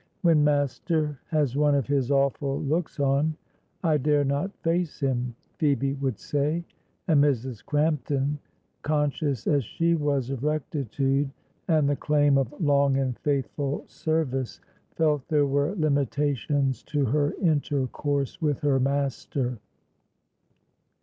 "When 0.23 0.43
master 0.43 1.19
has 1.27 1.55
one 1.55 1.75
of 1.75 1.85
his 1.85 2.09
awful 2.09 2.59
looks 2.63 2.99
on, 2.99 3.37
I 3.83 3.97
dare 3.97 4.23
not 4.25 4.49
face 4.63 4.99
him," 4.99 5.35
Phoebe 5.59 5.93
would 5.93 6.17
say, 6.17 6.63
and 7.07 7.23
Mrs. 7.23 7.63
Crampton, 7.63 8.39
conscious 8.81 9.45
as 9.45 9.63
she 9.63 9.93
was 9.93 10.31
of 10.31 10.43
rectitude 10.43 11.29
and 11.67 11.87
the 11.87 11.95
claim 11.95 12.39
of 12.39 12.51
long 12.59 12.97
and 12.97 13.15
faithful 13.19 13.85
service, 13.87 14.59
felt 14.95 15.27
there 15.27 15.45
were 15.45 15.75
limitations 15.75 16.81
to 16.85 17.05
her 17.05 17.33
intercourse 17.39 18.41
with 18.41 18.61
her 18.61 18.79
master. 18.79 19.59